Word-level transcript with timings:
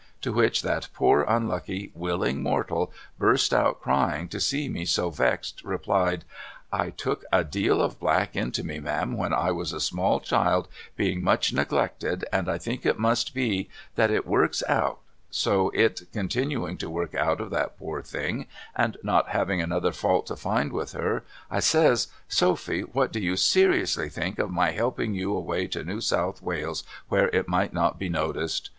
'To 0.23 0.33
which 0.33 0.63
that 0.63 0.87
poor 0.95 1.21
unlucky 1.29 1.91
willing 1.93 2.41
mortal 2.41 2.91
bursting 3.19 3.59
out 3.59 3.79
crying 3.81 4.27
to 4.29 4.39
see 4.39 4.67
me 4.67 4.83
so 4.83 5.11
vexed 5.11 5.63
replied' 5.63 6.25
I 6.73 6.89
took 6.89 7.23
a 7.31 7.43
deal 7.43 7.83
of 7.83 7.99
black 7.99 8.35
into 8.35 8.63
me 8.63 8.79
ma'am 8.79 9.15
when 9.15 9.31
I 9.31 9.51
was 9.51 9.73
a 9.73 9.79
small 9.79 10.19
child 10.19 10.67
being 10.95 11.23
much 11.23 11.53
neglected 11.53 12.25
and 12.33 12.49
I 12.49 12.57
think 12.57 12.83
it 12.83 12.97
must 12.97 13.35
be, 13.35 13.69
that 13.93 14.09
it 14.09 14.25
works 14.25 14.63
out,' 14.67 15.01
so 15.29 15.69
it 15.75 16.01
continuing 16.11 16.77
to 16.77 16.89
work 16.89 17.13
out 17.13 17.39
of 17.39 17.51
that 17.51 17.77
poor 17.77 18.01
thing 18.01 18.47
and 18.75 18.97
not 19.03 19.29
having 19.29 19.61
another 19.61 19.91
fault 19.91 20.25
to 20.25 20.35
find 20.35 20.73
with 20.73 20.93
her 20.93 21.23
I 21.51 21.59
says' 21.59 22.07
Sophy 22.41 22.81
what 22.81 23.11
do 23.11 23.19
you 23.19 23.35
seriously 23.35 24.09
think 24.09 24.39
of 24.39 24.49
my 24.49 24.71
helping 24.71 25.13
you 25.13 25.35
away 25.35 25.67
to 25.67 25.83
New 25.83 26.01
South 26.01 26.39
\Vales 26.39 26.83
where 27.09 27.27
it 27.27 27.47
might 27.47 27.71
not 27.71 27.99
be 27.99 28.09
noticed 28.09 28.69